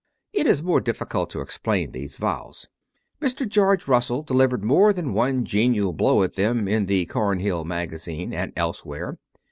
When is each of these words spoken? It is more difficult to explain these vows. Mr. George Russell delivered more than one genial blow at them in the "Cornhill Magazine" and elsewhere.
It 0.33 0.47
is 0.47 0.63
more 0.63 0.81
difficult 0.81 1.29
to 1.29 1.41
explain 1.41 1.91
these 1.91 2.17
vows. 2.17 2.67
Mr. 3.21 3.47
George 3.47 3.87
Russell 3.87 4.23
delivered 4.23 4.63
more 4.63 4.93
than 4.93 5.13
one 5.13 5.45
genial 5.45 5.93
blow 5.93 6.23
at 6.23 6.33
them 6.33 6.67
in 6.67 6.87
the 6.87 7.05
"Cornhill 7.05 7.65
Magazine" 7.65 8.33
and 8.33 8.51
elsewhere. 8.55 9.19